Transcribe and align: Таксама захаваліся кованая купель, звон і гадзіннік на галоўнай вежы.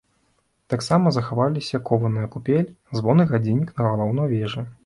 Таксама 0.73 1.11
захаваліся 1.17 1.81
кованая 1.91 2.27
купель, 2.37 2.67
звон 3.01 3.25
і 3.25 3.29
гадзіннік 3.33 3.69
на 3.79 3.83
галоўнай 3.93 4.27
вежы. 4.35 4.69